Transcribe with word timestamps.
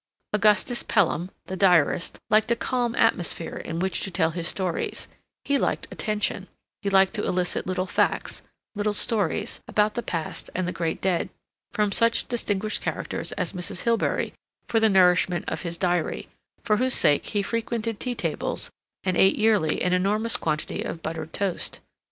Augustus 0.33 0.81
Pelham, 0.81 1.29
the 1.45 1.55
diarist, 1.55 2.17
liked 2.31 2.49
a 2.49 2.55
calm 2.55 2.95
atmosphere 2.95 3.57
in 3.57 3.77
which 3.77 4.01
to 4.01 4.09
tell 4.09 4.31
his 4.31 4.47
stories; 4.47 5.07
he 5.45 5.59
liked 5.59 5.87
attention; 5.91 6.47
he 6.81 6.89
liked 6.89 7.13
to 7.13 7.23
elicit 7.23 7.67
little 7.67 7.85
facts, 7.85 8.41
little 8.73 8.93
stories, 8.93 9.59
about 9.67 9.93
the 9.93 10.01
past 10.01 10.49
and 10.55 10.67
the 10.67 10.71
great 10.71 11.01
dead, 11.01 11.29
from 11.71 11.91
such 11.91 12.27
distinguished 12.27 12.81
characters 12.81 13.31
as 13.33 13.53
Mrs. 13.53 13.83
Hilbery 13.83 14.33
for 14.67 14.79
the 14.79 14.89
nourishment 14.89 15.45
of 15.47 15.61
his 15.61 15.77
diary, 15.77 16.29
for 16.63 16.77
whose 16.77 16.95
sake 16.95 17.27
he 17.27 17.43
frequented 17.43 17.99
tea 17.99 18.15
tables 18.15 18.71
and 19.03 19.15
ate 19.15 19.35
yearly 19.35 19.83
an 19.83 19.93
enormous 19.93 20.35
quantity 20.35 20.81
of 20.81 21.03
buttered 21.03 21.31
toast. 21.31 21.79